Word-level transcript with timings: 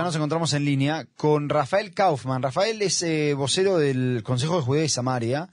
ya 0.00 0.04
nos 0.04 0.16
encontramos 0.16 0.54
en 0.54 0.64
línea 0.64 1.04
con 1.14 1.50
Rafael 1.50 1.92
Kaufman. 1.92 2.42
Rafael 2.42 2.80
es 2.80 3.02
eh, 3.02 3.34
vocero 3.34 3.76
del 3.76 4.22
Consejo 4.24 4.56
de 4.56 4.62
Judea 4.62 4.84
y 4.84 4.88
Samaria. 4.88 5.50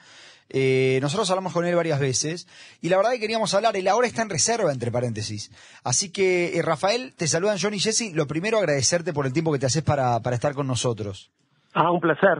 Eh, 0.50 1.00
nosotros 1.02 1.30
hablamos 1.30 1.52
con 1.52 1.66
él 1.66 1.76
varias 1.76 2.00
veces 2.00 2.48
y 2.80 2.88
la 2.88 2.96
verdad 2.96 3.12
que 3.12 3.20
queríamos 3.20 3.54
hablar, 3.54 3.76
él 3.76 3.86
ahora 3.90 4.08
está 4.08 4.22
en 4.22 4.30
reserva, 4.30 4.72
entre 4.72 4.90
paréntesis. 4.90 5.52
Así 5.84 6.10
que, 6.12 6.58
eh, 6.58 6.62
Rafael, 6.62 7.14
te 7.18 7.28
saludan 7.28 7.58
John 7.62 7.74
y 7.74 7.80
Jesse. 7.82 8.14
Lo 8.14 8.26
primero, 8.26 8.58
agradecerte 8.58 9.12
por 9.12 9.26
el 9.26 9.34
tiempo 9.34 9.52
que 9.52 9.60
te 9.60 9.66
haces 9.66 9.84
para, 9.84 10.22
para 10.22 10.36
estar 10.38 10.54
con 10.54 10.66
nosotros. 10.66 11.30
Ah, 11.74 11.92
un 11.92 12.00
placer. 12.00 12.38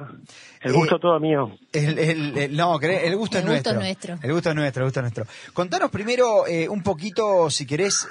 El 0.62 0.72
gusto 0.72 0.96
Eh, 0.96 1.00
todo 1.02 1.20
mío. 1.20 1.58
El, 1.74 2.00
el- 2.00 2.38
el- 2.38 2.56
no, 2.56 2.80
el 2.80 2.80
gusto, 2.80 2.88
El 2.88 3.12
es, 3.12 3.18
gusto 3.18 3.42
nuestro. 3.44 3.72
es 3.74 3.78
nuestro. 3.80 4.18
El 4.24 4.32
gusto 4.32 4.50
es 4.52 4.56
nuestro, 4.56 4.84
el 4.84 4.88
gusto 4.88 5.00
es 5.02 5.04
nuestro. 5.04 5.26
Contanos 5.52 5.92
primero 5.92 6.48
eh, 6.48 6.70
un 6.70 6.82
poquito, 6.82 7.50
si 7.50 7.66
querés, 7.66 8.08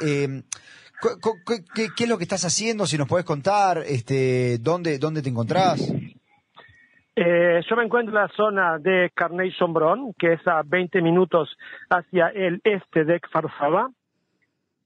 cu- 1.01 1.61
qué, 1.75 1.89
qué 1.97 2.05
es 2.05 2.09
lo 2.11 2.17
que 2.19 2.25
estás 2.25 2.45
haciendo, 2.45 2.87
si 2.87 2.97
nos 2.99 3.09
podés 3.09 3.25
contar, 3.25 3.79
este, 3.87 4.59
dónde, 4.59 4.99
dónde 4.99 5.23
te 5.23 5.29
encontrás. 5.29 5.93
Eh, 7.19 7.61
yo 7.69 7.77
me 7.77 7.85
encuentro 7.85 8.15
en 8.15 8.23
la 8.23 8.29
zona 8.37 8.79
de 8.79 9.11
Carnation 9.15 9.73
Bron, 9.73 10.13
que 10.19 10.35
es 10.35 10.47
a 10.47 10.63
20 10.65 11.01
minutos 11.01 11.57
hacia 11.89 12.29
el 12.29 12.61
este 12.63 13.05
de 13.05 13.21
Kfar 13.21 13.47
Saba. 13.59 13.89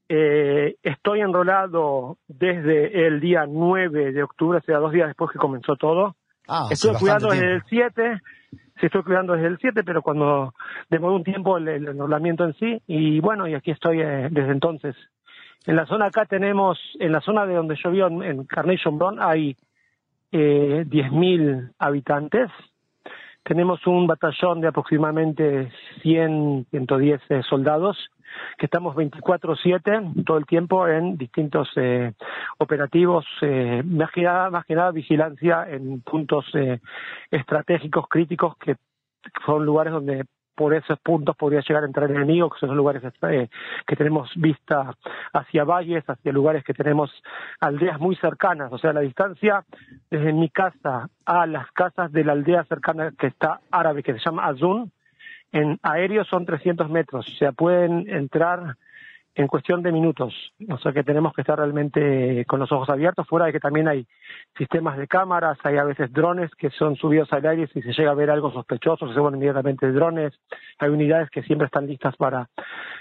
Eh, 0.07 0.75
estoy 0.83 1.21
enrolado 1.21 2.17
desde 2.27 3.07
el 3.07 3.19
día 3.19 3.45
9 3.47 4.11
de 4.11 4.23
octubre, 4.23 4.59
o 4.59 4.61
sea, 4.61 4.77
dos 4.77 4.91
días 4.91 5.07
después 5.07 5.31
que 5.31 5.39
comenzó 5.39 5.75
todo. 5.75 6.15
Ah, 6.47 6.67
bastante 6.69 6.99
cuidando 6.99 7.29
desde 7.29 7.53
el 7.55 7.63
tiempo. 7.63 7.93
7, 7.95 8.21
sí 8.79 8.85
estoy 8.85 9.03
cuidando 9.03 9.33
desde 9.33 9.47
el 9.47 9.57
7, 9.59 9.83
pero 9.85 10.01
cuando 10.01 10.53
demoró 10.89 11.15
un 11.15 11.23
tiempo 11.23 11.57
el, 11.57 11.67
el 11.67 11.87
enrolamiento 11.87 12.43
en 12.45 12.53
sí, 12.55 12.81
y 12.87 13.19
bueno, 13.21 13.47
y 13.47 13.53
aquí 13.55 13.71
estoy 13.71 14.01
eh, 14.01 14.27
desde 14.31 14.51
entonces. 14.51 14.95
En 15.65 15.75
la 15.75 15.85
zona 15.85 16.07
acá 16.07 16.25
tenemos, 16.25 16.79
en 16.99 17.11
la 17.11 17.21
zona 17.21 17.45
de 17.45 17.55
donde 17.55 17.75
yo 17.81 17.91
vivo, 17.91 18.07
en, 18.07 18.23
en 18.23 18.45
Carnation 18.45 18.97
Bron, 18.97 19.21
hay 19.21 19.55
eh, 20.31 20.85
10.000 20.87 21.73
habitantes. 21.77 22.49
Tenemos 23.43 23.85
un 23.87 24.07
batallón 24.07 24.61
de 24.61 24.67
aproximadamente 24.67 25.71
100, 26.01 26.67
110 26.71 27.21
eh, 27.29 27.41
soldados 27.47 27.97
que 28.57 28.65
estamos 28.65 28.95
24/7 28.95 30.25
todo 30.25 30.37
el 30.37 30.45
tiempo 30.45 30.87
en 30.87 31.17
distintos 31.17 31.69
eh, 31.75 32.13
operativos, 32.57 33.25
eh, 33.41 33.83
más, 33.85 34.11
que 34.11 34.21
nada, 34.21 34.49
más 34.49 34.65
que 34.65 34.75
nada 34.75 34.91
vigilancia 34.91 35.65
en 35.69 36.01
puntos 36.01 36.45
eh, 36.53 36.79
estratégicos 37.29 38.07
críticos 38.09 38.57
que 38.57 38.75
son 39.45 39.65
lugares 39.65 39.93
donde 39.93 40.25
por 40.61 40.75
esos 40.75 40.99
puntos 40.99 41.35
podría 41.35 41.61
llegar 41.61 41.81
a 41.81 41.87
entrar 41.87 42.07
el 42.07 42.17
enemigo, 42.17 42.47
que 42.51 42.59
son 42.59 42.77
lugares 42.77 43.01
eh, 43.23 43.49
que 43.87 43.95
tenemos 43.95 44.29
vista 44.35 44.93
hacia 45.33 45.63
valles, 45.63 46.07
hacia 46.07 46.31
lugares 46.31 46.63
que 46.63 46.75
tenemos 46.75 47.09
aldeas 47.59 47.99
muy 47.99 48.15
cercanas, 48.17 48.71
o 48.71 48.77
sea, 48.77 48.93
la 48.93 48.99
distancia 48.99 49.65
desde 50.11 50.31
mi 50.33 50.49
casa 50.49 51.09
a 51.25 51.47
las 51.47 51.71
casas 51.71 52.11
de 52.11 52.23
la 52.23 52.33
aldea 52.33 52.63
cercana 52.65 53.11
que 53.17 53.25
está 53.25 53.61
árabe, 53.71 54.03
que 54.03 54.13
se 54.13 54.19
llama 54.19 54.45
Azun, 54.45 54.91
en 55.51 55.79
aéreo 55.81 56.25
son 56.25 56.45
300 56.45 56.91
metros, 56.91 57.27
o 57.27 57.37
sea, 57.39 57.53
pueden 57.53 58.07
entrar 58.07 58.77
en 59.35 59.47
cuestión 59.47 59.81
de 59.81 59.91
minutos, 59.91 60.33
o 60.69 60.77
sea 60.77 60.91
que 60.91 61.03
tenemos 61.03 61.33
que 61.33 61.41
estar 61.41 61.57
realmente 61.57 62.43
con 62.45 62.59
los 62.59 62.71
ojos 62.71 62.89
abiertos, 62.89 63.27
fuera 63.27 63.45
de 63.45 63.53
que 63.53 63.59
también 63.59 63.87
hay 63.87 64.05
sistemas 64.57 64.97
de 64.97 65.07
cámaras, 65.07 65.57
hay 65.63 65.77
a 65.77 65.83
veces 65.85 66.11
drones 66.11 66.51
que 66.55 66.69
son 66.71 66.95
subidos 66.95 67.31
al 67.31 67.45
aire 67.45 67.67
si 67.67 67.81
se 67.81 67.93
llega 67.93 68.11
a 68.11 68.15
ver 68.15 68.29
algo 68.29 68.51
sospechoso, 68.51 69.07
se 69.07 69.13
suben 69.13 69.35
inmediatamente 69.35 69.91
drones, 69.91 70.33
hay 70.79 70.89
unidades 70.89 71.29
que 71.29 71.43
siempre 71.43 71.67
están 71.67 71.87
listas 71.87 72.15
para, 72.17 72.49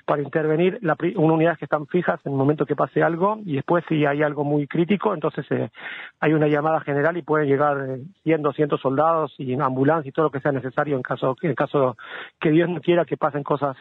para 0.06 0.22
intervenir, 0.22 0.78
la, 0.83 0.97
una 1.17 1.34
unidades 1.34 1.59
que 1.59 1.64
están 1.64 1.87
fijas 1.87 2.20
en 2.25 2.33
el 2.33 2.39
momento 2.39 2.67
que 2.67 2.77
pase 2.77 3.03
algo 3.03 3.39
y 3.44 3.55
después 3.55 3.84
si 3.89 4.06
hay 4.06 4.22
algo 4.22 4.44
muy 4.44 4.67
crítico, 4.67 5.15
entonces 5.15 5.44
eh, 5.50 5.71
hay 6.21 6.33
una 6.33 6.47
llamada 6.47 6.81
general 6.81 7.16
y 7.16 7.22
pueden 7.22 7.49
llegar 7.49 7.77
eh, 7.88 8.03
100, 8.22 8.43
200 8.43 8.81
soldados 8.81 9.34
y 9.38 9.54
ambulancia 9.60 10.09
y 10.09 10.12
todo 10.12 10.27
lo 10.27 10.31
que 10.31 10.41
sea 10.41 10.53
necesario 10.53 10.97
en 10.97 11.03
caso, 11.03 11.37
en 11.43 11.54
caso 11.54 11.97
que 12.41 12.50
Dios 12.50 12.69
no 12.69 12.81
quiera 12.81 13.04
que 13.04 13.16
pasen 13.16 13.43
cosas 13.43 13.77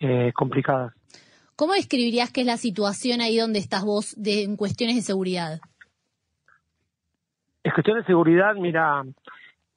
eh, 0.00 0.32
complicadas. 0.34 0.92
¿Cómo 1.56 1.72
describirías 1.72 2.30
que 2.30 2.42
es 2.42 2.46
la 2.46 2.58
situación 2.58 3.22
ahí 3.22 3.38
donde 3.38 3.58
estás 3.58 3.82
vos 3.82 4.14
de, 4.16 4.42
en 4.42 4.56
cuestiones 4.56 4.96
de 4.96 5.02
seguridad? 5.02 5.58
En 7.64 7.72
cuestión 7.72 7.98
de 7.98 8.04
seguridad, 8.04 8.54
mira, 8.56 9.02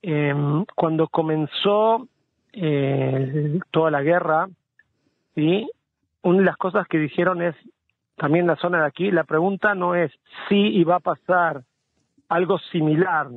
eh, 0.02 0.34
cuando 0.76 1.08
comenzó 1.08 2.08
eh, 2.52 3.60
toda 3.72 3.92
la 3.92 4.02
guerra, 4.02 4.50
¿sí? 5.36 5.70
una 6.22 6.40
de 6.40 6.46
las 6.46 6.58
cosas 6.58 6.86
que 6.86 6.98
dijeron 6.98 7.42
es, 7.42 7.56
también 8.18 8.46
la 8.46 8.58
zona 8.58 8.82
de 8.82 8.88
aquí, 8.88 9.10
la 9.10 9.24
pregunta 9.24 9.74
no 9.74 9.96
es 9.96 10.12
si 10.50 10.56
iba 10.56 10.98
a 10.98 11.00
pasar 11.00 11.64
algo 12.28 12.60
similar 12.74 13.28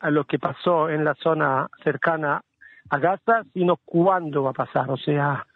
a 0.00 0.10
lo 0.10 0.24
que 0.24 0.38
pasó 0.38 0.88
en 0.88 1.04
la 1.04 1.14
zona 1.16 1.68
cercana 1.82 2.42
a 2.88 2.98
Gaza, 2.98 3.42
sino 3.52 3.76
cuándo 3.76 4.42
va 4.42 4.50
a 4.50 4.54
pasar. 4.54 4.90
O 4.90 4.96
sea, 4.96 5.46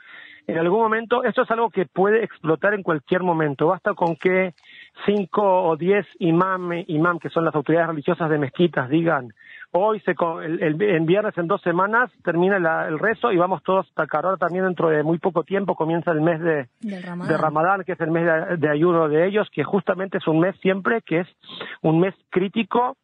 en 0.49 0.57
algún 0.59 0.81
momento, 0.81 1.23
esto 1.25 1.43
es 1.43 1.51
algo 1.51 1.69
que 1.69 1.85
puede 1.85 2.25
explotar 2.25 2.73
en 2.73 2.83
cualquier 2.83 3.23
momento. 3.23 3.67
Basta 3.67 3.93
con 3.93 4.17
que 4.17 4.55
cinco 5.05 5.43
o 5.65 5.77
diez 5.77 6.07
imam, 6.19 6.73
imam 6.87 7.19
que 7.19 7.29
son 7.29 7.45
las 7.45 7.55
autoridades 7.55 7.91
religiosas 7.91 8.31
de 8.31 8.39
mezquitas, 8.39 8.89
digan, 8.89 9.29
hoy, 9.73 10.01
se, 10.01 10.15
co- 10.15 10.41
el, 10.41 10.63
el- 10.63 10.81
en 10.83 11.05
viernes 11.05 11.37
en 11.37 11.49
dos 11.49 11.61
semanas, 11.61 12.11
termina 12.25 12.59
la- 12.59 12.89
el 12.89 12.99
rezo 12.99 13.31
y 13.31 13.37
vamos 13.37 13.63
todos 13.63 13.87
a 13.87 13.91
atacar. 13.93 14.25
Ahora 14.25 14.39
también 14.39 14.65
dentro 14.65 14.89
de 14.89 15.03
muy 15.03 15.19
poco 15.19 15.45
tiempo 15.45 15.75
comienza 15.75 16.13
el 16.13 16.23
mes 16.23 16.41
de, 16.41 16.67
Del 16.81 17.03
Ramadán. 17.03 17.29
de 17.29 17.37
Ramadán, 17.37 17.85
que 17.85 17.93
es 17.93 18.01
el 18.01 18.11
mes 18.11 18.25
de, 18.25 18.57
de 18.57 18.69
ayuno 18.71 19.07
de 19.11 19.27
ellos, 19.27 19.49
que 19.53 19.65
justamente 19.65 20.17
es 20.17 20.27
un 20.27 20.41
mes 20.41 20.57
siempre 20.63 21.03
que 21.03 21.21
es 21.21 21.29
un 21.83 22.01
mes 22.01 22.15
crítico, 22.31 22.97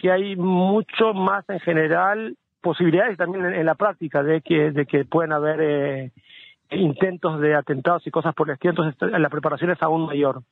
que 0.00 0.12
hay 0.12 0.36
mucho 0.36 1.14
más 1.14 1.44
en 1.50 1.58
general 1.58 2.36
posibilidades 2.60 3.18
también 3.18 3.44
en, 3.44 3.54
en 3.54 3.66
la 3.66 3.74
práctica 3.74 4.22
de 4.22 4.40
que, 4.40 4.70
de 4.70 4.86
que 4.86 5.04
pueden 5.04 5.32
haber 5.32 5.60
eh, 5.60 6.10
intentos 6.74 7.40
de 7.40 7.54
atentados 7.54 8.06
y 8.06 8.10
cosas 8.10 8.34
por 8.34 8.48
el 8.48 8.54
estilo, 8.54 8.72
entonces 8.72 9.20
la 9.20 9.28
preparación 9.30 9.70
es 9.70 9.82
aún 9.82 10.06
mayor. 10.06 10.42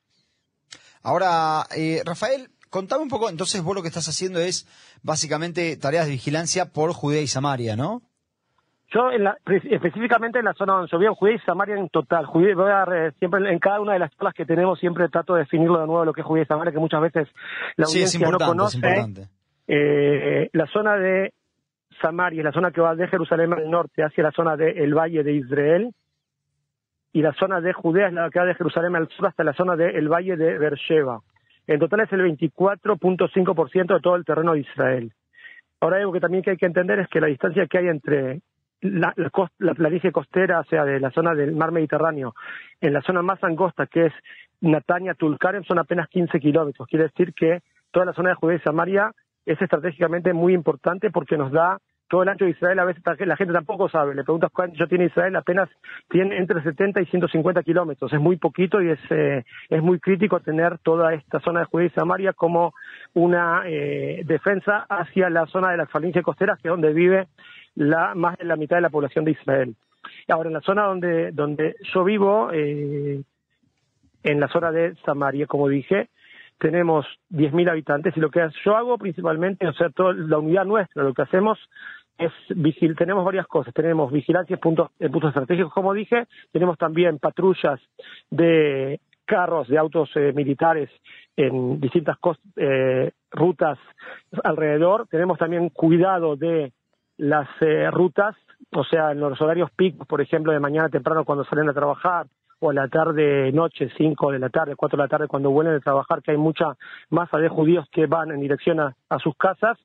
Ahora, 1.03 1.63
eh, 1.75 2.01
Rafael, 2.05 2.49
contame 2.69 3.03
un 3.03 3.09
poco, 3.09 3.29
entonces 3.29 3.63
vos 3.63 3.75
lo 3.75 3.81
que 3.81 3.87
estás 3.87 4.07
haciendo 4.07 4.39
es 4.39 4.67
básicamente 5.03 5.75
tareas 5.77 6.05
de 6.05 6.11
vigilancia 6.11 6.65
por 6.71 6.93
Judea 6.93 7.21
y 7.21 7.27
Samaria, 7.27 7.75
¿no? 7.75 8.01
Yo 8.93 9.09
en 9.09 9.23
la- 9.23 9.37
específicamente 9.69 10.39
en 10.39 10.45
la 10.45 10.53
zona 10.53 10.73
donde 10.73 10.89
yo 10.91 10.99
vivo, 10.99 11.15
Judea 11.15 11.35
y 11.35 11.39
Samaria 11.39 11.75
en 11.77 11.87
total. 11.89 12.25
Judea, 12.25 12.55
voy 12.55 12.69
a 12.71 12.83
re- 12.83 13.11
siempre 13.13 13.49
en 13.51 13.57
cada 13.59 13.79
una 13.79 13.93
de 13.93 13.99
las 13.99 14.11
charlas 14.11 14.33
que 14.33 14.45
tenemos 14.45 14.77
siempre 14.79 15.07
trato 15.07 15.33
de 15.33 15.39
definirlo 15.41 15.79
de 15.79 15.87
nuevo 15.87 16.03
lo 16.03 16.11
que 16.13 16.21
es 16.21 16.27
Judea 16.27 16.43
y 16.43 16.47
Samaria, 16.47 16.73
que 16.73 16.79
muchas 16.79 17.01
veces 17.01 17.27
la 17.77 17.85
sí, 17.85 17.93
audiencia 17.99 18.29
no 18.29 18.37
conoce. 18.37 18.77
es 18.77 18.83
importante. 18.83 19.29
Eh, 19.67 20.49
la 20.51 20.67
zona 20.67 20.97
de 20.97 21.33
Samaria, 22.01 22.43
la 22.43 22.51
zona 22.51 22.71
que 22.71 22.81
va 22.81 22.93
de 22.95 23.07
Jerusalén 23.07 23.53
al 23.53 23.69
norte 23.71 24.03
hacia 24.03 24.23
la 24.25 24.31
zona 24.31 24.57
del 24.57 24.93
Valle 24.93 25.23
de 25.23 25.33
Israel, 25.35 25.93
y 27.13 27.21
la 27.21 27.33
zona 27.33 27.61
de 27.61 27.73
Judea 27.73 28.07
es 28.07 28.13
la 28.13 28.29
que 28.29 28.39
va 28.39 28.45
de 28.45 28.55
Jerusalén 28.55 28.95
al 28.95 29.07
sur 29.09 29.27
hasta 29.27 29.43
la 29.43 29.53
zona 29.53 29.75
del 29.75 30.07
Valle 30.07 30.37
de 30.37 30.57
Beersheba. 30.57 31.19
En 31.67 31.79
total 31.79 32.01
es 32.01 32.11
el 32.13 32.21
24.5% 32.21 33.93
de 33.95 33.99
todo 33.99 34.15
el 34.15 34.25
terreno 34.25 34.53
de 34.53 34.59
Israel. 34.61 35.11
Ahora 35.79 35.97
algo 35.97 36.11
que 36.13 36.19
también 36.19 36.43
hay 36.47 36.57
que 36.57 36.65
entender 36.65 36.99
es 36.99 37.07
que 37.07 37.19
la 37.21 37.27
distancia 37.27 37.65
que 37.67 37.77
hay 37.77 37.87
entre 37.87 38.41
la, 38.81 39.13
la, 39.15 39.29
cos- 39.29 39.51
la 39.59 39.73
planicie 39.73 40.11
costera, 40.11 40.59
o 40.59 40.63
sea, 40.65 40.85
de 40.85 40.99
la 40.99 41.11
zona 41.11 41.33
del 41.33 41.55
mar 41.55 41.71
Mediterráneo, 41.71 42.33
en 42.79 42.93
la 42.93 43.01
zona 43.01 43.21
más 43.21 43.43
angosta, 43.43 43.87
que 43.87 44.07
es 44.07 44.13
Natania, 44.61 45.13
Tulkarem, 45.15 45.63
son 45.63 45.79
apenas 45.79 46.07
15 46.09 46.39
kilómetros. 46.39 46.87
Quiere 46.87 47.05
decir 47.05 47.33
que 47.33 47.61
toda 47.91 48.05
la 48.05 48.13
zona 48.13 48.29
de 48.29 48.35
Judea 48.35 48.57
y 48.57 48.61
Samaria 48.61 49.11
es 49.45 49.61
estratégicamente 49.61 50.33
muy 50.33 50.53
importante 50.53 51.09
porque 51.11 51.37
nos 51.37 51.51
da 51.51 51.77
todo 52.11 52.23
el 52.23 52.29
ancho 52.29 52.43
de 52.43 52.51
Israel. 52.51 52.77
A 52.77 52.83
veces 52.83 53.01
la 53.19 53.37
gente 53.37 53.53
tampoco 53.53 53.87
sabe. 53.87 54.13
Le 54.13 54.25
preguntas 54.25 54.51
cuánto 54.53 54.85
tiene 54.85 55.05
Israel, 55.05 55.33
apenas 55.37 55.69
tiene 56.09 56.37
entre 56.37 56.61
70 56.61 57.01
y 57.01 57.05
150 57.05 57.63
kilómetros. 57.63 58.11
Es 58.11 58.19
muy 58.19 58.35
poquito 58.35 58.81
y 58.81 58.89
es, 58.89 58.99
eh, 59.09 59.45
es 59.69 59.81
muy 59.81 59.97
crítico 59.97 60.41
tener 60.41 60.77
toda 60.79 61.13
esta 61.13 61.39
zona 61.39 61.61
de 61.61 61.67
Judea 61.67 61.87
y 61.87 61.89
Samaria 61.91 62.33
como 62.33 62.73
una 63.13 63.63
eh, 63.65 64.23
defensa 64.25 64.85
hacia 64.89 65.29
la 65.29 65.45
zona 65.45 65.71
de 65.71 65.77
las 65.77 65.89
falincias 65.89 66.25
costeras, 66.25 66.59
que 66.59 66.67
es 66.67 66.71
donde 66.73 66.91
vive 66.91 67.29
la, 67.75 68.13
más 68.13 68.37
de 68.37 68.43
la 68.43 68.57
mitad 68.57 68.75
de 68.75 68.81
la 68.81 68.89
población 68.89 69.23
de 69.23 69.31
Israel. 69.31 69.75
Ahora, 70.27 70.49
en 70.49 70.55
la 70.55 70.61
zona 70.61 70.83
donde, 70.83 71.31
donde 71.31 71.77
yo 71.93 72.03
vivo, 72.03 72.49
eh, 72.51 73.21
en 74.23 74.39
la 74.39 74.49
zona 74.49 74.73
de 74.73 74.95
Samaria, 75.05 75.47
como 75.47 75.69
dije, 75.69 76.09
tenemos 76.61 77.07
10.000 77.31 77.71
habitantes 77.71 78.15
y 78.15 78.19
lo 78.19 78.29
que 78.29 78.47
yo 78.63 78.75
hago 78.75 78.97
principalmente, 78.99 79.67
o 79.67 79.73
sea, 79.73 79.89
toda 79.89 80.13
la 80.13 80.37
unidad 80.37 80.65
nuestra, 80.65 81.03
lo 81.03 81.13
que 81.13 81.23
hacemos 81.23 81.57
es 82.21 82.31
vigil 82.49 82.95
tenemos 82.95 83.25
varias 83.25 83.47
cosas, 83.47 83.73
tenemos 83.73 84.11
vigilancia 84.11 84.57
puntos, 84.57 84.89
en 84.99 85.11
puntos 85.11 85.29
estratégicos, 85.29 85.73
como 85.73 85.93
dije, 85.93 86.27
tenemos 86.51 86.77
también 86.77 87.19
patrullas 87.19 87.79
de 88.29 88.99
carros, 89.25 89.67
de 89.67 89.77
autos 89.77 90.09
eh, 90.15 90.33
militares 90.33 90.89
en 91.35 91.79
distintas 91.79 92.17
eh, 92.57 93.11
rutas 93.31 93.79
alrededor, 94.43 95.07
tenemos 95.07 95.37
también 95.37 95.69
cuidado 95.69 96.35
de 96.35 96.73
las 97.17 97.47
eh, 97.61 97.89
rutas, 97.91 98.35
o 98.71 98.83
sea, 98.83 99.11
en 99.11 99.19
los 99.19 99.39
horarios 99.41 99.71
picos, 99.71 100.07
por 100.07 100.21
ejemplo, 100.21 100.51
de 100.51 100.59
mañana 100.59 100.89
temprano 100.89 101.23
cuando 101.23 101.45
salen 101.45 101.69
a 101.69 101.73
trabajar, 101.73 102.27
o 102.63 102.69
a 102.69 102.73
la 102.73 102.87
tarde, 102.87 103.51
noche, 103.51 103.89
5 103.97 104.31
de 104.31 104.37
la 104.37 104.49
tarde, 104.49 104.75
4 104.75 104.95
de 104.95 105.03
la 105.03 105.07
tarde, 105.07 105.27
cuando 105.27 105.49
vuelven 105.49 105.73
de 105.73 105.79
trabajar, 105.79 106.21
que 106.21 106.31
hay 106.31 106.37
mucha 106.37 106.77
masa 107.09 107.39
de 107.39 107.49
judíos 107.49 107.87
que 107.91 108.05
van 108.05 108.29
en 108.29 108.39
dirección 108.39 108.79
a, 108.79 108.93
sus 109.19 109.35
casas. 109.35 109.79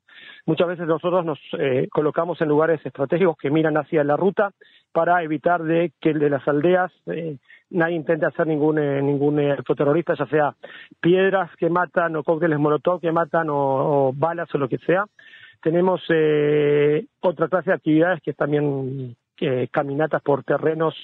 Muchas 0.44 0.68
veces 0.68 0.86
nosotros 0.86 1.24
nos 1.24 1.38
eh, 1.58 1.88
colocamos 1.90 2.38
en 2.42 2.48
lugares 2.48 2.84
estratégicos 2.84 3.38
que 3.38 3.50
miran 3.50 3.78
hacia 3.78 4.04
la 4.04 4.16
ruta 4.16 4.50
para 4.92 5.22
evitar 5.22 5.62
de 5.62 5.92
que 6.00 6.12
de 6.12 6.28
las 6.28 6.46
aldeas 6.46 6.92
eh, 7.06 7.38
nadie 7.70 7.96
intente 7.96 8.26
hacer 8.26 8.46
ningún 8.46 8.78
eh, 8.78 9.00
ningún 9.00 9.36
terrorista, 9.76 10.14
ya 10.14 10.26
sea 10.26 10.54
piedras 11.00 11.50
que 11.56 11.70
matan 11.70 12.16
o 12.16 12.24
cócteles 12.24 12.58
molotov 12.58 13.00
que 13.00 13.10
matan 13.10 13.48
o, 13.50 14.12
balas 14.14 14.54
o 14.54 14.58
lo 14.58 14.68
que 14.68 14.78
sea. 14.78 15.06
Tenemos 15.62 16.02
otra 17.20 17.48
clase 17.48 17.70
de 17.70 17.76
actividades 17.76 18.22
que 18.22 18.34
también 18.34 19.16
caminatas 19.72 20.22
por 20.22 20.44
terrenos 20.44 20.94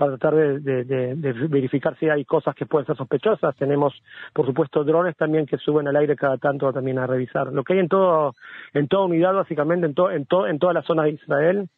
para 0.00 0.16
tratar 0.16 0.34
de, 0.34 1.46
verificar 1.50 1.94
si 1.98 2.08
hay 2.08 2.24
cosas 2.24 2.54
que 2.54 2.64
pueden 2.64 2.86
ser 2.86 2.96
sospechosas. 2.96 3.54
Tenemos, 3.56 3.92
por 4.32 4.46
supuesto, 4.46 4.82
drones 4.82 5.14
también 5.14 5.44
que 5.44 5.58
suben 5.58 5.86
al 5.88 5.96
aire 5.96 6.16
cada 6.16 6.38
tanto 6.38 6.72
también 6.72 6.98
a 6.98 7.06
revisar. 7.06 7.52
Lo 7.52 7.62
que 7.62 7.74
hay 7.74 7.80
en 7.80 7.88
todo, 7.88 8.34
en 8.72 8.88
toda 8.88 9.04
unidad, 9.04 9.34
básicamente, 9.34 9.86
en, 9.86 9.94
en, 9.94 10.26
en 10.48 10.58
toda 10.58 10.72
la 10.72 10.80
zona 10.84 11.02
de 11.02 11.10
Israel. 11.10 11.68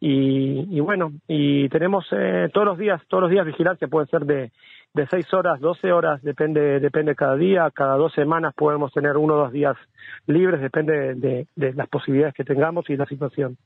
Y, 0.00 0.80
bueno, 0.80 1.12
y 1.28 1.68
tenemos 1.68 2.04
eh, 2.10 2.50
todos 2.52 2.66
los 2.66 2.76
días, 2.76 3.00
todos 3.06 3.22
los 3.22 3.30
días 3.30 3.46
vigilancia, 3.46 3.86
puede 3.86 4.08
ser 4.08 4.26
de, 4.26 4.50
de 4.92 5.06
6 5.06 5.32
horas, 5.32 5.60
12 5.60 5.92
horas, 5.92 6.20
depende, 6.22 6.80
depende 6.80 7.14
cada 7.14 7.36
día, 7.36 7.70
cada 7.70 7.94
dos 7.94 8.12
semanas 8.14 8.52
podemos 8.54 8.92
tener 8.92 9.16
uno 9.16 9.34
o 9.34 9.38
dos 9.44 9.52
días 9.52 9.76
libres, 10.26 10.60
depende 10.60 11.14
de, 11.14 11.46
de 11.54 11.72
las 11.74 11.88
posibilidades 11.88 12.34
que 12.34 12.44
tengamos 12.44 12.90
y 12.90 12.96
la 12.96 13.06
situación. 13.06 13.56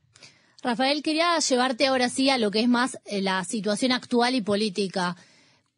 Rafael, 0.61 1.01
quería 1.03 1.37
llevarte 1.37 1.87
ahora 1.87 2.09
sí 2.09 2.29
a 2.29 2.37
lo 2.37 2.51
que 2.51 2.59
es 2.59 2.67
más 2.67 2.99
eh, 3.05 3.21
la 3.21 3.43
situación 3.45 3.93
actual 3.93 4.35
y 4.35 4.41
política. 4.41 5.15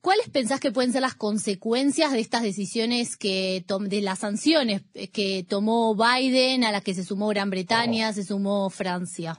¿Cuáles 0.02 0.28
pensás 0.30 0.60
que 0.60 0.72
pueden 0.72 0.92
ser 0.92 1.02
las 1.02 1.14
consecuencias 1.14 2.12
de 2.12 2.20
estas 2.20 2.42
decisiones 2.42 3.16
que 3.16 3.64
de 3.68 4.02
las 4.02 4.20
sanciones 4.20 4.84
eh, 4.96 5.12
que 5.12 5.46
tomó 5.48 5.96
Biden, 5.96 6.64
a 6.64 6.72
las 6.72 6.84
que 6.84 6.96
se 6.96 7.04
sumó 7.04 7.28
Gran 7.28 7.52
Bretaña, 7.52 8.12
se 8.12 8.24
sumó 8.24 8.72
Francia? 8.72 9.36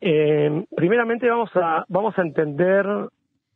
Eh, 0.00 0.64
primeramente 0.74 1.28
vamos 1.28 1.50
a 1.54 1.84
vamos 1.88 2.18
a 2.18 2.22
entender 2.22 2.86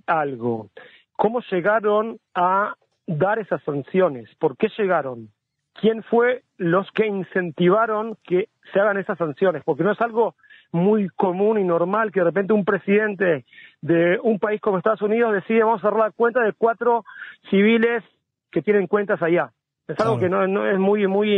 algo. 0.06 0.70
¿Cómo 1.16 1.40
llegaron 1.50 2.18
a 2.34 2.74
dar 3.06 3.40
esas 3.40 3.62
sanciones? 3.64 4.28
¿Por 4.38 4.56
qué 4.56 4.68
llegaron? 4.78 5.28
Quién 5.74 6.02
fue 6.04 6.42
los 6.56 6.90
que 6.92 7.06
incentivaron 7.06 8.16
que 8.24 8.48
se 8.72 8.80
hagan 8.80 8.98
esas 8.98 9.18
sanciones, 9.18 9.62
porque 9.64 9.82
no 9.82 9.92
es 9.92 10.00
algo 10.00 10.34
muy 10.72 11.08
común 11.10 11.58
y 11.58 11.64
normal 11.64 12.10
que 12.12 12.20
de 12.20 12.24
repente 12.24 12.52
un 12.52 12.64
presidente 12.64 13.44
de 13.82 14.18
un 14.22 14.38
país 14.38 14.60
como 14.60 14.78
Estados 14.78 15.02
Unidos 15.02 15.34
decide 15.34 15.62
vamos 15.62 15.80
a 15.80 15.88
cerrar 15.88 16.06
la 16.06 16.10
cuenta 16.10 16.40
de 16.42 16.52
cuatro 16.52 17.04
civiles 17.50 18.02
que 18.50 18.62
tienen 18.62 18.86
cuentas 18.86 19.22
allá. 19.22 19.50
Es 19.88 19.98
algo 20.00 20.18
que 20.18 20.28
no, 20.28 20.66
es 20.66 20.78
muy, 20.78 21.06
muy 21.06 21.30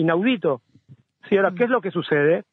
inaudito. 0.00 0.62
Sí, 1.28 1.36
ahora, 1.36 1.52
¿qué 1.56 1.64
es 1.64 1.70
lo 1.70 1.80
que 1.80 1.90
sucede? 1.90 2.44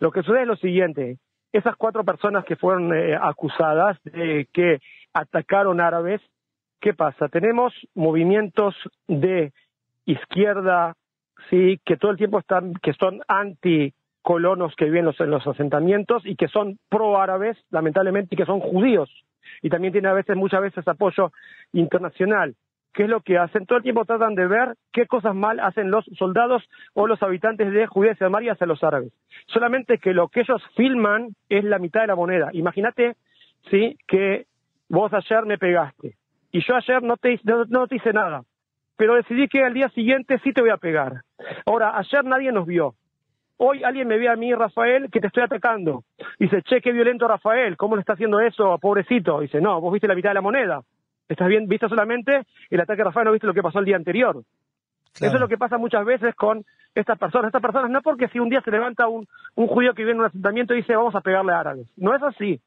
Lo 0.00 0.10
que 0.10 0.22
sucede 0.22 0.42
es 0.42 0.48
lo 0.48 0.56
siguiente. 0.56 1.18
Esas 1.52 1.76
cuatro 1.76 2.04
personas 2.04 2.44
que 2.44 2.56
fueron 2.56 2.94
eh, 2.94 3.16
acusadas 3.20 3.98
de 4.04 4.48
que 4.52 4.80
atacaron 5.12 5.80
árabes, 5.80 6.20
¿qué 6.80 6.94
pasa? 6.94 7.28
Tenemos 7.28 7.72
movimientos 7.94 8.74
de 9.06 9.52
izquierda, 10.08 10.94
sí, 11.50 11.80
que 11.84 11.96
todo 11.96 12.10
el 12.10 12.16
tiempo 12.16 12.38
están, 12.38 12.74
que 12.82 12.94
son 12.94 13.20
anticolonos 13.28 14.74
que 14.76 14.86
viven 14.86 15.10
en 15.18 15.30
los 15.30 15.46
asentamientos 15.46 16.24
y 16.24 16.34
que 16.34 16.48
son 16.48 16.78
pro-árabes, 16.88 17.56
lamentablemente, 17.70 18.34
y 18.34 18.38
que 18.38 18.46
son 18.46 18.60
judíos. 18.60 19.10
Y 19.62 19.68
también 19.68 19.92
tiene 19.92 20.08
a 20.08 20.14
veces, 20.14 20.36
muchas 20.36 20.62
veces, 20.62 20.86
apoyo 20.88 21.30
internacional. 21.72 22.54
¿Qué 22.94 23.04
es 23.04 23.10
lo 23.10 23.20
que 23.20 23.38
hacen? 23.38 23.66
Todo 23.66 23.78
el 23.78 23.84
tiempo 23.84 24.06
tratan 24.06 24.34
de 24.34 24.46
ver 24.46 24.74
qué 24.92 25.06
cosas 25.06 25.34
mal 25.34 25.60
hacen 25.60 25.90
los 25.90 26.04
soldados 26.18 26.64
o 26.94 27.06
los 27.06 27.22
habitantes 27.22 27.70
de 27.70 27.86
Judea 27.86 28.12
y 28.12 28.16
Samaria 28.16 28.52
hacia 28.52 28.66
los 28.66 28.82
árabes. 28.82 29.12
Solamente 29.46 29.98
que 29.98 30.14
lo 30.14 30.28
que 30.28 30.40
ellos 30.40 30.62
filman 30.74 31.28
es 31.48 31.64
la 31.64 31.78
mitad 31.78 32.00
de 32.00 32.06
la 32.08 32.16
moneda. 32.16 32.48
Imagínate, 32.54 33.14
sí, 33.70 33.96
que 34.08 34.46
vos 34.88 35.12
ayer 35.12 35.44
me 35.44 35.58
pegaste 35.58 36.16
y 36.50 36.66
yo 36.66 36.74
ayer 36.74 37.02
no 37.02 37.18
te, 37.18 37.38
no 37.44 37.86
te 37.86 37.96
hice 37.96 38.12
nada 38.12 38.42
pero 38.98 39.14
decidí 39.14 39.46
que 39.46 39.64
al 39.64 39.72
día 39.72 39.88
siguiente 39.90 40.40
sí 40.42 40.52
te 40.52 40.60
voy 40.60 40.70
a 40.70 40.76
pegar. 40.76 41.22
Ahora, 41.64 41.96
ayer 41.96 42.24
nadie 42.24 42.50
nos 42.50 42.66
vio. 42.66 42.96
Hoy 43.56 43.84
alguien 43.84 44.08
me 44.08 44.18
ve 44.18 44.28
a 44.28 44.34
mí, 44.34 44.52
Rafael, 44.52 45.08
que 45.08 45.20
te 45.20 45.28
estoy 45.28 45.44
atacando. 45.44 46.02
Dice, 46.38 46.62
che, 46.62 46.80
qué 46.80 46.90
violento 46.92 47.28
Rafael, 47.28 47.76
¿cómo 47.76 47.94
le 47.94 48.00
está 48.00 48.14
haciendo 48.14 48.40
eso, 48.40 48.76
pobrecito? 48.78 49.38
Dice, 49.38 49.60
no, 49.60 49.80
vos 49.80 49.92
viste 49.92 50.08
la 50.08 50.16
mitad 50.16 50.30
de 50.30 50.34
la 50.34 50.40
moneda. 50.40 50.82
Estás 51.28 51.46
bien, 51.46 51.68
viste 51.68 51.88
solamente 51.88 52.42
el 52.70 52.80
ataque 52.80 53.02
a 53.02 53.04
Rafael, 53.06 53.26
no 53.26 53.32
viste 53.32 53.46
lo 53.46 53.54
que 53.54 53.62
pasó 53.62 53.78
el 53.78 53.84
día 53.84 53.96
anterior. 53.96 54.42
Eso 55.14 55.34
es 55.34 55.40
lo 55.40 55.48
que 55.48 55.58
pasa 55.58 55.78
muchas 55.78 56.04
veces 56.04 56.34
con 56.34 56.64
estas 56.94 57.18
personas. 57.18 57.48
Estas 57.48 57.62
personas 57.62 57.90
no 57.90 58.02
porque 58.02 58.28
si 58.28 58.40
un 58.40 58.48
día 58.48 58.62
se 58.62 58.70
levanta 58.72 59.06
un, 59.06 59.28
un 59.54 59.66
judío 59.68 59.94
que 59.94 60.02
viene 60.02 60.16
en 60.16 60.20
un 60.20 60.26
asentamiento 60.26 60.74
y 60.74 60.78
dice 60.78 60.96
vamos 60.96 61.14
a 61.14 61.20
pegarle 61.20 61.52
a 61.52 61.60
árabes. 61.60 61.86
No 61.96 62.14
es 62.16 62.22
así. 62.22 62.60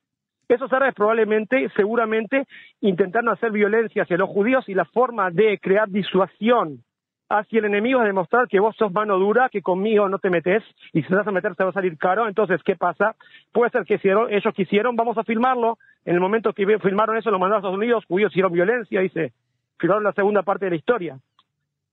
Esos 0.54 0.72
árabes 0.74 0.96
probablemente, 0.96 1.70
seguramente, 1.76 2.46
intentando 2.82 3.32
hacer 3.32 3.52
violencia 3.52 4.04
hacia 4.04 4.18
los 4.18 4.30
judíos 4.30 4.68
y 4.68 4.74
la 4.74 4.86
forma 4.86 5.32
de 5.32 5.58
crear 5.60 5.90
disuasión 5.90 6.84
hacia 7.30 7.60
el 7.60 7.66
enemigo 7.66 8.02
es 8.02 8.08
demostrar 8.08 8.50
que 8.50 8.60
vos 8.60 8.76
sos 8.76 8.92
mano 8.92 9.18
dura, 9.18 9.48
que 9.48 9.62
conmigo 9.62 10.10
no 10.10 10.20
te 10.20 10.30
metes 10.30 10.62
y 10.92 11.02
si 11.02 11.08
te 11.08 11.16
vas 11.16 11.28
a 11.28 11.32
meter 11.32 11.56
te 11.56 11.64
va 11.64 11.70
a 11.70 11.74
salir 11.74 11.98
caro. 11.98 12.28
Entonces, 12.28 12.62
¿qué 12.64 12.76
pasa? 12.76 13.16
Puede 13.54 13.72
ser 13.72 13.86
que 13.86 13.94
hicieron, 13.94 14.32
ellos 14.34 14.54
quisieron, 14.54 14.98
vamos 14.98 15.18
a 15.18 15.24
filmarlo. 15.24 15.78
En 16.04 16.16
el 16.16 16.20
momento 16.20 16.52
que 16.52 16.66
filmaron 16.80 17.16
eso, 17.16 17.32
lo 17.32 17.40
mandaron 17.40 17.58
a 17.58 17.60
Estados 17.60 17.78
Unidos, 17.78 18.06
judíos 18.06 18.34
hicieron 18.34 18.52
violencia, 18.52 19.00
dice, 19.00 19.32
filmaron 19.80 20.04
la 20.04 20.12
segunda 20.12 20.44
parte 20.44 20.66
de 20.66 20.72
la 20.72 20.78
historia. 20.78 21.18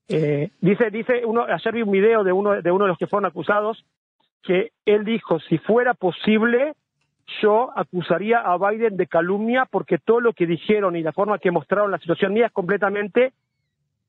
Eh, 0.09 0.51
dice, 0.61 0.91
dice 0.91 1.25
uno, 1.25 1.45
ayer 1.45 1.75
vi 1.75 1.83
un 1.83 1.93
video 1.93 2.25
de 2.25 2.33
uno, 2.33 2.61
de 2.61 2.71
uno 2.73 2.87
de 2.87 2.89
los 2.89 2.99
que 2.99 3.07
fueron 3.07 3.27
acusados, 3.27 3.85
que 4.43 4.73
él 4.85 5.05
dijo, 5.05 5.39
si 5.41 5.59
fuera 5.59 5.95
posible, 5.95 6.73
yo 7.43 7.71
acusaría 7.77 8.41
a 8.41 8.57
Biden 8.57 8.97
de 8.97 9.07
calumnia 9.07 9.67
porque 9.71 9.99
todo 9.99 10.21
lo 10.21 10.33
que 10.33 10.47
dijeron 10.47 10.97
y 10.97 11.03
la 11.03 11.13
forma 11.13 11.39
que 11.39 11.51
mostraron 11.51 11.91
la 11.91 11.99
situación 11.99 12.33
mía 12.33 12.47
es 12.47 12.53
completamente 12.53 13.33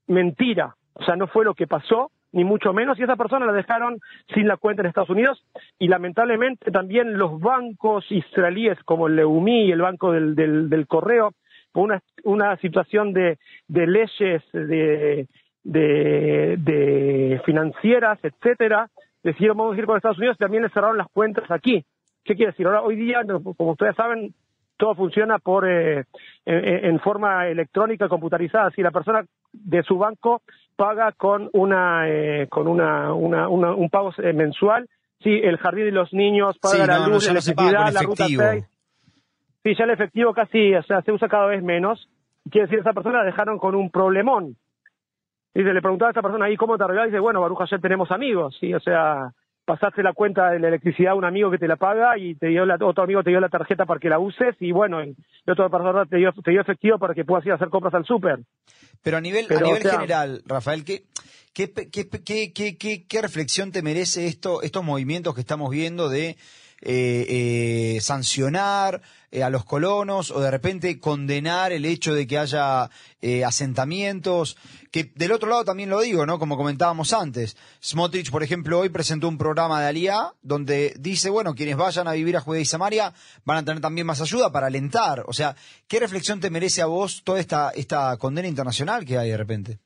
mentira. 0.07 0.75
O 0.93 1.03
sea, 1.03 1.15
no 1.15 1.27
fue 1.27 1.45
lo 1.45 1.53
que 1.53 1.67
pasó, 1.67 2.11
ni 2.31 2.43
mucho 2.43 2.73
menos, 2.73 2.99
y 2.99 3.03
esa 3.03 3.15
persona 3.15 3.45
la 3.45 3.53
dejaron 3.53 3.99
sin 4.33 4.47
la 4.47 4.57
cuenta 4.57 4.81
en 4.81 4.87
Estados 4.87 5.09
Unidos, 5.09 5.43
y 5.79 5.87
lamentablemente 5.87 6.71
también 6.71 7.17
los 7.17 7.39
bancos 7.39 8.05
israelíes 8.11 8.77
como 8.83 9.07
el 9.07 9.15
Leumi 9.15 9.65
y 9.65 9.71
el 9.71 9.81
Banco 9.81 10.11
del, 10.11 10.35
del, 10.35 10.87
Correo, 10.87 11.33
por 11.71 11.99
una, 12.23 12.57
situación 12.57 13.13
de, 13.13 13.37
leyes 13.67 14.43
de, 14.53 15.27
de, 15.63 16.57
de 16.57 17.41
financieras, 17.45 18.19
etcétera, 18.23 18.89
decidieron 19.23 19.57
vamos 19.57 19.75
a 19.75 19.79
ir 19.79 19.85
con 19.85 19.97
Estados 19.97 20.17
Unidos 20.17 20.37
y 20.37 20.43
también 20.43 20.63
le 20.63 20.69
cerraron 20.69 20.97
las 20.97 21.09
cuentas 21.09 21.49
aquí. 21.49 21.83
¿Qué 22.23 22.35
quiere 22.35 22.51
decir? 22.51 22.65
Ahora, 22.65 22.81
hoy 22.81 22.95
día, 22.95 23.21
como 23.57 23.71
ustedes 23.71 23.95
saben, 23.95 24.33
todo 24.77 24.95
funciona 24.95 25.39
por 25.39 25.69
eh, 25.69 26.05
en, 26.45 26.99
forma 27.01 27.47
electrónica, 27.47 28.07
computarizada. 28.07 28.71
Si 28.71 28.81
la 28.81 28.91
persona 28.91 29.25
de 29.51 29.83
su 29.83 29.97
banco 29.97 30.41
paga 30.75 31.11
con 31.11 31.49
una 31.53 32.09
eh, 32.09 32.47
con 32.49 32.67
una, 32.67 33.13
un 33.13 33.89
pago 33.91 34.13
eh, 34.17 34.33
mensual, 34.33 34.87
si 35.21 35.31
el 35.31 35.57
jardín 35.57 35.85
de 35.85 35.91
los 35.91 36.13
niños 36.13 36.57
paga 36.59 36.87
la 36.87 37.07
luz, 37.07 37.25
la 37.25 37.31
electricidad, 37.31 37.93
la 37.93 38.01
ruta 38.01 38.25
6. 38.25 38.65
Sí, 39.63 39.75
ya 39.77 39.83
el 39.83 39.91
efectivo 39.91 40.33
casi, 40.33 40.73
o 40.73 40.83
sea, 40.83 41.01
se 41.01 41.11
usa 41.11 41.27
cada 41.27 41.47
vez 41.47 41.61
menos. 41.61 42.07
Quiere 42.49 42.67
decir, 42.67 42.79
esa 42.79 42.93
persona 42.93 43.19
la 43.19 43.25
dejaron 43.25 43.59
con 43.59 43.75
un 43.75 43.91
problemón. 43.91 44.55
Y 45.53 45.63
se 45.63 45.73
le 45.73 45.81
preguntaba 45.81 46.09
a 46.09 46.11
esa 46.11 46.21
persona 46.21 46.45
ahí 46.45 46.55
cómo 46.55 46.77
te 46.77 46.85
arreglás, 46.85 47.07
y 47.07 47.09
dice, 47.09 47.19
bueno, 47.19 47.41
Baruja, 47.41 47.65
ya 47.69 47.79
tenemos 47.79 48.11
amigos, 48.11 48.55
sí, 48.59 48.73
o 48.73 48.79
sea, 48.79 49.33
pasaste 49.69 50.01
la 50.01 50.13
cuenta 50.13 50.49
de 50.49 50.57
la 50.57 50.69
electricidad 50.69 51.11
a 51.11 51.15
un 51.15 51.25
amigo 51.25 51.51
que 51.51 51.59
te 51.59 51.67
la 51.67 51.75
paga 51.75 52.17
y 52.17 52.33
te 52.33 52.47
dio 52.47 52.65
la, 52.65 52.79
otro 52.81 53.03
amigo 53.03 53.21
te 53.21 53.29
dio 53.29 53.39
la 53.39 53.49
tarjeta 53.49 53.85
para 53.85 53.99
que 53.99 54.09
la 54.09 54.17
uses 54.17 54.55
y 54.59 54.71
bueno, 54.71 55.03
y 55.03 55.15
otra 55.47 55.69
persona 55.69 56.05
te 56.05 56.17
dio, 56.17 56.31
te 56.43 56.49
dio 56.49 56.61
efectivo 56.61 56.97
para 56.97 57.13
que 57.13 57.23
puedas 57.23 57.45
ir 57.45 57.51
a 57.51 57.55
hacer 57.55 57.69
compras 57.69 57.93
al 57.93 58.03
súper. 58.03 58.39
Pero 59.03 59.17
a 59.17 59.21
nivel, 59.21 59.45
a 59.51 59.61
nivel 59.61 59.83
general, 59.83 60.41
Rafael, 60.47 60.83
¿qué, 60.83 61.03
qué, 61.53 61.71
qué, 61.71 62.51
qué, 62.51 63.05
qué 63.07 63.21
reflexión 63.21 63.71
te 63.71 63.83
merece 63.83 64.25
esto, 64.25 64.63
estos 64.63 64.83
movimientos 64.83 65.35
que 65.35 65.41
estamos 65.41 65.69
viendo 65.69 66.09
de 66.09 66.35
eh, 66.81 67.95
eh, 67.97 68.01
sancionar 68.01 69.01
eh, 69.31 69.43
a 69.43 69.49
los 69.51 69.63
colonos 69.63 70.31
o 70.31 70.39
de 70.39 70.49
repente 70.49 70.99
condenar 70.99 71.71
el 71.71 71.85
hecho 71.85 72.15
de 72.15 72.25
que 72.25 72.39
haya 72.39 72.89
eh, 73.21 73.45
asentamientos, 73.45 74.57
que 74.91 75.11
del 75.15 75.33
otro 75.33 75.49
lado 75.49 75.65
también 75.65 75.89
lo 75.89 76.01
digo, 76.01 76.25
¿no? 76.25 76.39
Como 76.39 76.57
comentábamos 76.57 77.13
antes, 77.13 77.55
Smotrich, 77.83 78.31
por 78.31 78.41
ejemplo, 78.41 78.79
hoy 78.79 78.89
presentó 78.89 79.27
un 79.27 79.37
programa 79.37 79.81
de 79.81 79.87
Alía 79.87 80.33
donde 80.41 80.95
dice, 80.99 81.29
bueno, 81.29 81.53
quienes 81.53 81.77
vayan 81.77 82.07
a 82.07 82.13
vivir 82.13 82.37
a 82.37 82.41
Judea 82.41 82.61
y 82.61 82.65
Samaria 82.65 83.13
van 83.45 83.57
a 83.57 83.65
tener 83.65 83.81
también 83.81 84.07
más 84.07 84.21
ayuda 84.21 84.51
para 84.51 84.67
alentar. 84.67 85.25
O 85.27 85.33
sea, 85.33 85.55
¿qué 85.87 85.99
reflexión 85.99 86.39
te 86.39 86.49
merece 86.49 86.81
a 86.81 86.87
vos 86.87 87.21
toda 87.23 87.39
esta, 87.39 87.69
esta 87.71 88.17
condena 88.17 88.47
internacional 88.47 89.05
que 89.05 89.17
hay 89.19 89.29
de 89.29 89.37
repente? 89.37 89.79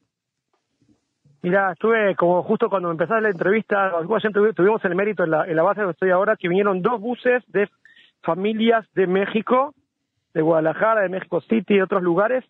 Mira, 1.43 1.73
estuve 1.73 2.15
como 2.15 2.41
justo 2.41 2.69
cuando 2.69 2.89
empezaba 2.89 3.19
la 3.19 3.29
entrevista, 3.29 3.91
tuvimos 4.55 4.83
el 4.85 4.95
mérito 4.95 5.25
en 5.25 5.31
la, 5.31 5.45
en 5.45 5.57
la 5.57 5.63
base 5.63 5.81
donde 5.81 5.91
estoy 5.91 6.09
ahora, 6.09 6.37
que 6.37 6.47
vinieron 6.47 6.81
dos 6.81 7.01
buses 7.01 7.43
de 7.47 7.69
familias 8.21 8.87
de 8.93 9.07
México 9.07 9.73
de 10.33 10.41
Guadalajara, 10.41 11.01
de 11.01 11.09
México 11.09 11.41
City 11.41 11.75
y 11.75 11.81
otros 11.81 12.01
lugares 12.01 12.45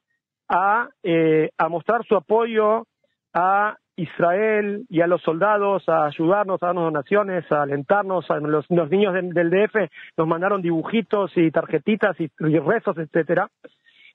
a, 0.48 0.90
eh, 1.02 1.50
mostrar 1.70 2.06
su 2.06 2.16
apoyo 2.16 2.86
a 3.34 3.78
Israel 3.96 4.86
y 4.90 5.02
a 5.02 5.08
los 5.08 5.24
soldados, 5.24 5.90
a 5.90 6.06
ayudarnos, 6.06 6.62
a 6.62 6.68
darnos 6.68 6.86
donaciones, 6.86 7.52
a 7.52 7.64
alentarnos. 7.64 8.30
A 8.30 8.38
los, 8.38 8.70
niños 8.70 9.16
del, 9.16 9.50
DF 9.50 9.90
nos 10.18 10.28
mandaron 10.28 10.62
dibujitos 10.62 11.32
y 11.36 11.50
tarjetitas 11.50 12.20
y, 12.20 12.30
y 12.40 12.60
rezos, 12.60 12.96
etcétera. 13.00 13.50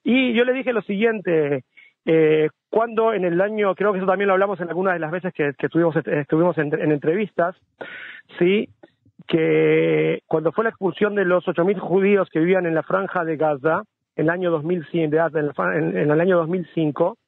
Y 0.05 0.35
yo 0.35 0.45
le 0.45 0.53
dije 0.53 0.73
lo 0.73 0.83
siguiente, 0.83 1.65
eh, 2.11 2.49
cuando 2.71 3.13
en 3.13 3.27
el 3.27 3.39
año, 3.39 3.75
creo 3.75 3.93
que 3.93 3.99
eso 3.99 4.07
también 4.07 4.29
lo 4.29 4.33
hablamos 4.33 4.59
en 4.61 4.71
algunas 4.71 4.95
de 4.95 4.99
las 4.99 5.11
veces 5.11 5.31
que, 5.35 5.53
que 5.59 5.67
estuvimos, 5.67 6.57
en, 6.57 6.91
entrevistas, 6.91 7.55
sí, 8.39 8.71
que 9.27 10.23
cuando 10.27 10.51
fue 10.53 10.65
la 10.65 10.71
expulsión 10.71 11.15
de 11.15 11.27
los 11.27 11.45
8.000 11.45 11.79
judíos 11.79 12.31
que 12.33 12.39
vivían 12.39 12.65
en 12.65 12.75
la 12.75 12.83
franja 12.83 13.27
de 13.27 13.37
Gaza, 13.37 13.83
en 14.17 14.25
el 14.25 14.31
año 14.31 14.51
2005, 14.51 15.17
en, 15.35 15.99
en 15.99 16.11
el 16.11 16.19
año 16.19 16.39
2005, 16.39 17.19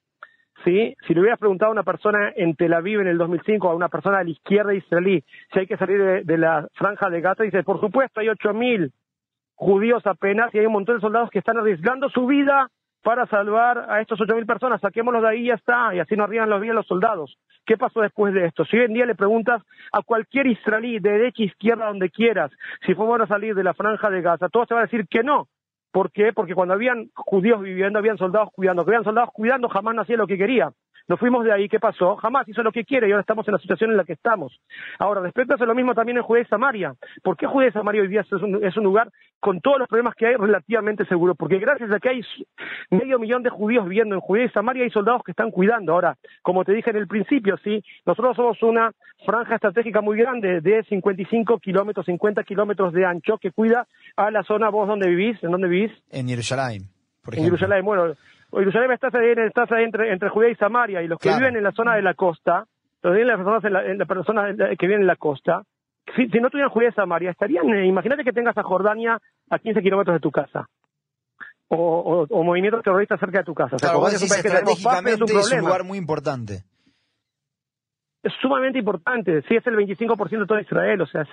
¿sí? 0.65 0.95
Si 1.05 1.13
le 1.13 1.19
hubieras 1.21 1.37
preguntado 1.37 1.69
a 1.69 1.73
una 1.73 1.83
persona 1.83 2.33
en 2.35 2.55
Tel 2.55 2.73
Aviv 2.73 3.01
en 3.01 3.07
el 3.07 3.19
2005, 3.19 3.69
a 3.69 3.75
una 3.75 3.89
persona 3.89 4.17
de 4.17 4.23
la 4.23 4.31
izquierda 4.31 4.73
israelí, 4.73 5.23
si 5.53 5.59
hay 5.59 5.67
que 5.67 5.77
salir 5.77 6.03
de, 6.03 6.23
de 6.23 6.37
la 6.39 6.67
franja 6.73 7.11
de 7.11 7.21
Gaza, 7.21 7.43
dice, 7.43 7.61
por 7.61 7.79
supuesto, 7.79 8.19
hay 8.19 8.29
8.000 8.29 8.89
judíos 9.53 10.01
apenas 10.07 10.51
y 10.55 10.57
hay 10.57 10.65
un 10.65 10.73
montón 10.73 10.95
de 10.95 11.01
soldados 11.01 11.29
que 11.29 11.37
están 11.37 11.59
arriesgando 11.59 12.09
su 12.09 12.25
vida 12.25 12.67
para 13.03 13.25
salvar 13.27 13.89
a 13.89 14.01
estos 14.01 14.19
8.000 14.19 14.45
personas, 14.45 14.81
saquémoslos 14.81 15.23
de 15.23 15.29
ahí 15.29 15.41
y 15.41 15.47
ya 15.47 15.55
está, 15.55 15.93
y 15.95 15.99
así 15.99 16.15
no 16.15 16.23
arriban 16.23 16.49
los 16.49 16.61
días 16.61 16.75
los 16.75 16.87
soldados. 16.87 17.37
¿Qué 17.65 17.77
pasó 17.77 18.01
después 18.01 18.33
de 18.33 18.45
esto? 18.45 18.65
Si 18.65 18.77
hoy 18.77 18.85
en 18.85 18.93
día 18.93 19.05
le 19.05 19.15
preguntas 19.15 19.61
a 19.91 20.01
cualquier 20.01 20.47
israelí, 20.47 20.99
de 20.99 21.11
derecha, 21.11 21.43
izquierda, 21.43 21.87
donde 21.87 22.09
quieras, 22.09 22.51
si 22.85 22.93
fue 22.93 23.05
bueno 23.05 23.27
salir 23.27 23.55
de 23.55 23.63
la 23.63 23.73
franja 23.73 24.09
de 24.09 24.21
Gaza, 24.21 24.49
todos 24.49 24.67
te 24.67 24.73
van 24.73 24.83
a 24.83 24.87
decir 24.87 25.07
que 25.07 25.23
no. 25.23 25.47
¿Por 25.91 26.11
qué? 26.11 26.31
Porque 26.33 26.55
cuando 26.55 26.73
habían 26.73 27.09
judíos 27.13 27.61
viviendo, 27.61 27.99
habían 27.99 28.17
soldados 28.17 28.49
cuidando. 28.53 28.85
Que 28.85 28.91
habían 28.91 29.03
soldados 29.03 29.31
cuidando, 29.33 29.67
jamás 29.67 29.93
no 29.93 30.01
hacía 30.01 30.15
lo 30.15 30.27
que 30.27 30.37
quería. 30.37 30.71
Nos 31.11 31.19
fuimos 31.19 31.43
de 31.43 31.51
ahí, 31.51 31.67
¿qué 31.67 31.77
pasó? 31.77 32.15
Jamás 32.15 32.47
hizo 32.47 32.63
lo 32.63 32.71
que 32.71 32.85
quiere 32.85 33.09
y 33.09 33.11
ahora 33.11 33.19
estamos 33.19 33.45
en 33.45 33.51
la 33.51 33.59
situación 33.59 33.91
en 33.91 33.97
la 33.97 34.05
que 34.05 34.13
estamos. 34.13 34.57
Ahora, 34.97 35.19
respecto 35.19 35.61
a 35.61 35.65
lo 35.65 35.75
mismo 35.75 35.93
también 35.93 36.15
en 36.17 36.23
Judea 36.23 36.43
y 36.43 36.45
Samaria. 36.45 36.95
¿Por 37.21 37.35
qué 37.35 37.47
Judea 37.47 37.67
y 37.67 37.73
Samaria 37.73 38.01
hoy 38.01 38.07
día 38.07 38.21
es 38.21 38.31
un, 38.31 38.63
es 38.63 38.77
un 38.77 38.85
lugar 38.85 39.11
con 39.41 39.59
todos 39.59 39.77
los 39.77 39.89
problemas 39.89 40.15
que 40.15 40.27
hay 40.27 40.35
relativamente 40.35 41.03
seguro? 41.07 41.35
Porque 41.35 41.59
gracias 41.59 41.91
a 41.91 41.99
que 41.99 42.07
hay 42.07 42.21
medio 42.91 43.19
millón 43.19 43.43
de 43.43 43.49
judíos 43.49 43.83
viviendo 43.89 44.15
en 44.15 44.21
Judea 44.21 44.45
y 44.45 44.49
Samaria, 44.51 44.85
hay 44.85 44.89
soldados 44.89 45.21
que 45.25 45.31
están 45.31 45.51
cuidando. 45.51 45.91
Ahora, 45.91 46.15
como 46.43 46.63
te 46.63 46.71
dije 46.71 46.91
en 46.91 46.95
el 46.95 47.07
principio, 47.07 47.57
sí, 47.61 47.83
nosotros 48.05 48.37
somos 48.37 48.63
una 48.63 48.93
franja 49.25 49.55
estratégica 49.55 49.99
muy 49.99 50.17
grande 50.17 50.61
de 50.61 50.81
55 50.83 51.59
kilómetros, 51.59 52.05
50 52.05 52.41
kilómetros 52.45 52.93
de 52.93 53.05
ancho 53.05 53.37
que 53.37 53.51
cuida 53.51 53.85
a 54.15 54.31
la 54.31 54.43
zona, 54.43 54.69
vos 54.69 54.87
donde 54.87 55.09
vivís, 55.09 55.43
¿en 55.43 55.51
dónde 55.51 55.67
vivís? 55.67 55.91
En 56.09 56.29
Jerusalén, 56.29 56.83
por 57.21 57.33
ejemplo. 57.33 57.53
En 57.53 57.59
Jerusalén, 57.59 57.83
bueno 57.83 58.13
Jerusalén 58.51 58.91
estás 58.91 59.13
ahí 59.71 59.83
entre, 59.83 60.11
entre 60.11 60.29
Judea 60.29 60.49
y 60.49 60.55
Samaria, 60.55 61.01
y 61.01 61.07
los 61.07 61.19
que 61.19 61.29
claro. 61.29 61.39
viven 61.39 61.55
en 61.57 61.63
la 61.63 61.71
zona 61.71 61.95
de 61.95 62.01
la 62.01 62.13
costa, 62.13 62.65
los 63.01 63.17
las 63.17 63.37
personas, 63.37 63.63
en 63.63 63.73
la, 63.73 63.85
en 63.85 63.97
la 63.97 64.05
personas 64.05 64.55
que 64.77 64.87
viven 64.87 65.01
en 65.01 65.07
la 65.07 65.15
costa, 65.15 65.63
si, 66.15 66.27
si 66.27 66.39
no 66.39 66.49
tuvieran 66.49 66.71
Judea 66.71 66.89
y 66.89 66.93
Samaria, 66.93 67.31
estarían, 67.31 67.69
eh, 67.69 67.85
imagínate 67.85 68.23
que 68.23 68.33
tengas 68.33 68.57
a 68.57 68.63
Jordania 68.63 69.19
a 69.49 69.59
15 69.59 69.81
kilómetros 69.81 70.15
de 70.15 70.19
tu 70.19 70.31
casa. 70.31 70.67
O, 71.69 71.77
o, 71.77 72.27
o, 72.29 72.43
movimientos 72.43 72.83
terroristas 72.83 73.17
cerca 73.17 73.39
de 73.39 73.43
tu 73.45 73.53
casa. 73.53 73.77
Claro, 73.77 73.99
o 73.99 74.09
sea, 74.09 74.19
decís, 74.19 74.35
estratégicamente 74.35 75.23
es 75.23 75.31
un, 75.31 75.39
es 75.39 75.51
un 75.53 75.59
lugar 75.59 75.85
muy 75.85 75.97
importante. 75.97 76.65
Es 78.23 78.33
sumamente 78.41 78.77
importante, 78.77 79.41
sí 79.47 79.55
es 79.55 79.65
el 79.65 79.75
25% 79.77 80.39
de 80.39 80.45
todo 80.45 80.59
Israel, 80.59 81.01
o 81.01 81.07
sea, 81.07 81.21
es, 81.21 81.29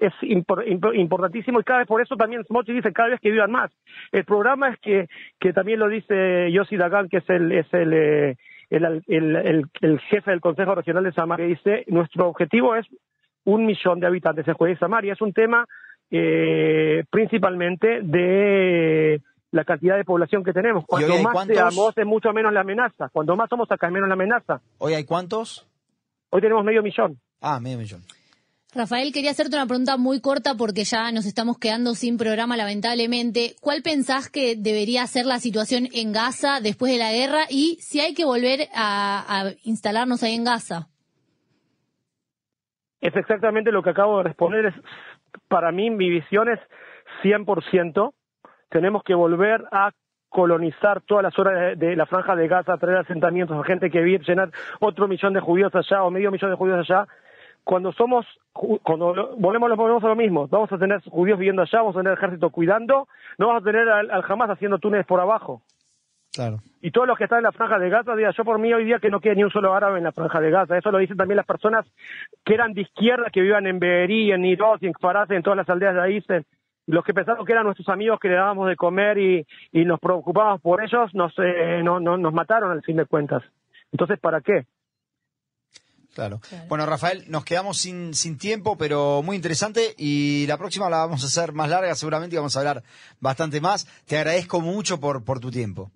es 0.00 0.12
impor, 0.22 0.66
impor, 0.66 0.96
importantísimo 0.96 1.60
y 1.60 1.64
cada 1.64 1.80
vez 1.80 1.88
por 1.88 2.00
eso 2.00 2.16
también 2.16 2.44
Smochi 2.44 2.72
dice 2.72 2.92
cada 2.92 3.10
vez 3.10 3.20
que 3.20 3.30
vivan 3.30 3.50
más. 3.50 3.70
El 4.12 4.24
programa 4.24 4.70
es 4.70 4.78
que, 4.80 5.08
que 5.40 5.52
también 5.52 5.80
lo 5.80 5.88
dice 5.88 6.50
Yossi 6.52 6.76
Dagan, 6.76 7.08
que 7.08 7.18
es 7.18 7.30
el, 7.30 7.52
es 7.52 7.66
el, 7.72 7.92
eh, 7.92 8.36
el, 8.70 9.02
el, 9.06 9.36
el, 9.36 9.64
el, 9.80 10.00
jefe 10.00 10.30
del 10.30 10.40
Consejo 10.40 10.74
Regional 10.74 11.04
de 11.04 11.12
Samaria, 11.12 11.46
dice, 11.46 11.84
nuestro 11.88 12.28
objetivo 12.28 12.74
es 12.76 12.86
un 13.44 13.66
millón 13.66 14.00
de 14.00 14.06
habitantes 14.06 14.46
en 14.48 14.54
Judea 14.54 14.74
y 14.74 14.76
Samaria. 14.76 15.12
Es 15.12 15.20
un 15.20 15.32
tema 15.32 15.66
eh, 16.10 17.04
principalmente 17.10 18.00
de 18.02 19.20
la 19.50 19.64
cantidad 19.64 19.96
de 19.96 20.04
población 20.04 20.42
que 20.42 20.52
tenemos. 20.52 20.84
Cuanto 20.86 21.18
más 21.22 21.32
cuántos? 21.32 21.56
seamos, 21.56 21.96
es 21.96 22.06
mucho 22.06 22.32
menos 22.32 22.52
la 22.52 22.60
amenaza. 22.60 23.08
Cuando 23.12 23.36
más 23.36 23.48
somos 23.48 23.70
acá, 23.70 23.86
es 23.86 23.92
menos 23.92 24.08
la 24.08 24.14
amenaza. 24.14 24.60
¿Hoy 24.78 24.94
hay 24.94 25.04
cuántos? 25.04 25.66
Hoy 26.30 26.40
tenemos 26.40 26.64
medio 26.64 26.82
millón. 26.82 27.20
Ah, 27.40 27.60
medio 27.60 27.78
millón. 27.78 28.00
Rafael, 28.74 29.12
quería 29.12 29.30
hacerte 29.30 29.54
una 29.54 29.66
pregunta 29.66 29.96
muy 29.96 30.20
corta 30.20 30.54
porque 30.58 30.82
ya 30.82 31.12
nos 31.12 31.26
estamos 31.26 31.58
quedando 31.58 31.94
sin 31.94 32.18
programa, 32.18 32.56
lamentablemente. 32.56 33.54
¿Cuál 33.60 33.82
pensás 33.82 34.28
que 34.28 34.56
debería 34.56 35.06
ser 35.06 35.26
la 35.26 35.38
situación 35.38 35.86
en 35.94 36.12
Gaza 36.12 36.58
después 36.60 36.90
de 36.90 36.98
la 36.98 37.12
guerra 37.12 37.42
y 37.48 37.76
si 37.80 38.00
hay 38.00 38.14
que 38.14 38.24
volver 38.24 38.66
a, 38.74 39.52
instalarnos 39.62 40.24
ahí 40.24 40.34
en 40.34 40.44
Gaza? 40.44 40.88
Es 43.00 43.14
exactamente 43.14 43.70
lo 43.70 43.82
que 43.84 43.90
acabo 43.90 44.18
de 44.18 44.24
responder. 44.24 44.66
Es, 44.66 44.74
para 45.46 45.70
mí, 45.70 45.90
mi 45.90 46.10
visión 46.10 46.48
es 46.48 46.58
100%. 47.22 48.12
Tenemos 48.70 49.04
que 49.04 49.14
volver 49.14 49.64
a 49.70 49.92
colonizar 50.30 51.00
todas 51.02 51.22
las 51.22 51.34
de, 51.36 51.76
de, 51.76 51.94
la 51.94 52.06
franja 52.06 52.34
de 52.34 52.48
Gaza, 52.48 52.76
traer 52.78 52.98
asentamientos 52.98 53.56
a 53.56 53.62
gente 53.64 53.88
que 53.88 54.00
vive, 54.00 54.24
llenar 54.26 54.50
otro 54.80 55.06
millón 55.06 55.32
de 55.32 55.38
judíos 55.38 55.72
allá 55.76 56.02
o 56.02 56.10
medio 56.10 56.32
millón 56.32 56.50
de 56.50 56.56
judíos 56.56 56.80
allá 56.80 57.06
cuando 57.64 57.92
somos, 57.92 58.26
cuando 58.52 59.34
volvemos, 59.38 59.76
volvemos 59.76 60.04
a 60.04 60.08
lo 60.08 60.16
mismo, 60.16 60.46
vamos 60.48 60.70
a 60.70 60.78
tener 60.78 61.02
judíos 61.02 61.38
viviendo 61.38 61.62
allá, 61.62 61.78
vamos 61.78 61.96
a 61.96 62.00
tener 62.00 62.12
ejército 62.12 62.50
cuidando, 62.50 63.08
no 63.38 63.48
vamos 63.48 63.62
a 63.62 63.64
tener 63.64 63.88
al, 63.88 64.10
al 64.10 64.24
Hamas 64.28 64.50
haciendo 64.50 64.78
túneles 64.78 65.06
por 65.06 65.20
abajo. 65.20 65.62
Claro. 66.34 66.58
Y 66.82 66.90
todos 66.90 67.06
los 67.06 67.16
que 67.16 67.24
están 67.24 67.38
en 67.38 67.44
la 67.44 67.52
franja 67.52 67.78
de 67.78 67.88
Gaza, 67.88 68.16
diga, 68.16 68.30
yo 68.36 68.44
por 68.44 68.58
mí 68.58 68.72
hoy 68.74 68.84
día 68.84 68.98
que 68.98 69.08
no 69.08 69.20
quede 69.20 69.36
ni 69.36 69.44
un 69.44 69.50
solo 69.50 69.72
árabe 69.72 69.98
en 69.98 70.04
la 70.04 70.12
franja 70.12 70.40
de 70.40 70.50
Gaza. 70.50 70.76
Eso 70.76 70.90
lo 70.90 70.98
dicen 70.98 71.16
también 71.16 71.36
las 71.36 71.46
personas 71.46 71.86
que 72.44 72.54
eran 72.54 72.74
de 72.74 72.82
izquierda, 72.82 73.30
que 73.32 73.40
vivían 73.40 73.66
en 73.66 73.78
Beerí, 73.78 74.32
en 74.32 74.42
Nirot 74.42 74.82
en 74.82 74.92
Kfaraz, 74.92 75.30
en 75.30 75.42
todas 75.42 75.56
las 75.56 75.68
aldeas 75.68 75.94
de 75.94 76.02
ahí. 76.02 76.24
Los 76.86 77.04
que 77.04 77.14
pensaron 77.14 77.46
que 77.46 77.52
eran 77.52 77.64
nuestros 77.64 77.88
amigos 77.88 78.18
que 78.20 78.28
le 78.28 78.34
dábamos 78.34 78.68
de 78.68 78.76
comer 78.76 79.16
y, 79.16 79.46
y 79.72 79.84
nos 79.84 80.00
preocupábamos 80.00 80.60
por 80.60 80.82
ellos, 80.82 81.14
nos, 81.14 81.32
eh, 81.38 81.80
no, 81.82 82.00
no, 82.00 82.18
nos 82.18 82.34
mataron 82.34 82.72
al 82.72 82.82
fin 82.82 82.96
de 82.96 83.06
cuentas. 83.06 83.42
Entonces, 83.92 84.18
¿para 84.18 84.40
qué? 84.40 84.66
Claro. 86.14 86.40
claro. 86.48 86.64
Bueno, 86.68 86.86
Rafael, 86.86 87.24
nos 87.28 87.44
quedamos 87.44 87.78
sin, 87.78 88.14
sin 88.14 88.38
tiempo, 88.38 88.76
pero 88.76 89.22
muy 89.22 89.36
interesante 89.36 89.94
y 89.98 90.46
la 90.46 90.56
próxima 90.56 90.88
la 90.88 90.98
vamos 90.98 91.22
a 91.22 91.26
hacer 91.26 91.52
más 91.52 91.68
larga, 91.68 91.94
seguramente 91.94 92.36
vamos 92.36 92.56
a 92.56 92.60
hablar 92.60 92.82
bastante 93.20 93.60
más. 93.60 93.86
Te 94.06 94.16
agradezco 94.16 94.60
mucho 94.60 95.00
por, 95.00 95.24
por 95.24 95.40
tu 95.40 95.50
tiempo. 95.50 95.90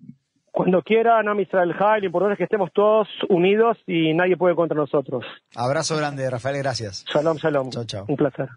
Cuando 0.51 0.81
quieran, 0.81 1.29
a 1.29 1.41
Israel 1.41 1.73
High, 1.73 2.01
lo 2.01 2.07
importante 2.07 2.33
es 2.33 2.37
que 2.37 2.43
estemos 2.43 2.71
todos 2.73 3.07
unidos 3.29 3.77
y 3.87 4.13
nadie 4.13 4.35
puede 4.35 4.55
contra 4.55 4.75
nosotros. 4.75 5.23
Abrazo 5.55 5.95
grande, 5.95 6.29
Rafael, 6.29 6.57
gracias. 6.57 7.05
Shalom, 7.13 7.37
shalom. 7.37 7.69
Chao, 7.69 7.85
chao. 7.85 8.05
Un 8.09 8.17
placer. 8.17 8.49